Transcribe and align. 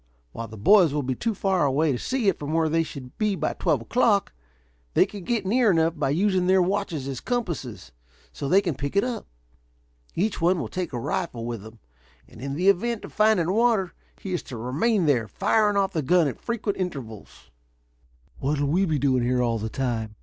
While 0.31 0.47
the 0.47 0.57
boys 0.57 0.95
will 0.95 1.03
be 1.03 1.13
too 1.13 1.35
far 1.35 1.63
away 1.63 1.91
to 1.91 1.97
see 1.99 2.27
it 2.27 2.39
from 2.39 2.53
where 2.53 2.67
they 2.67 2.81
should 2.81 3.15
be 3.19 3.35
by 3.35 3.53
twelve 3.53 3.81
o'clock, 3.81 4.33
they 4.95 5.05
can 5.05 5.23
get 5.23 5.45
near 5.45 5.69
enough, 5.69 5.93
by 5.95 6.09
using 6.09 6.47
their 6.47 6.59
watches 6.59 7.07
as 7.07 7.19
compasses, 7.19 7.91
so 8.33 8.49
they 8.49 8.61
can 8.61 8.73
pick 8.73 8.95
it 8.95 9.03
up. 9.03 9.27
Each 10.15 10.41
one 10.41 10.57
will 10.59 10.69
take 10.69 10.91
a 10.91 10.99
rifle 10.99 11.45
with 11.45 11.63
him, 11.63 11.77
and 12.27 12.41
in 12.41 12.55
the 12.55 12.67
event 12.67 13.05
of 13.05 13.13
finding 13.13 13.51
water 13.51 13.93
he 14.19 14.33
is 14.33 14.41
to 14.45 14.57
remain 14.57 15.05
there, 15.05 15.27
firing 15.27 15.77
off 15.77 15.93
the 15.93 16.01
gun 16.01 16.27
at 16.27 16.41
frequent 16.41 16.79
intervals." 16.79 17.51
"What'll 18.39 18.69
we 18.69 18.85
be 18.85 18.97
doing 18.97 19.21
here 19.21 19.43
all 19.43 19.59
the 19.59 19.69
time?" 19.69 20.15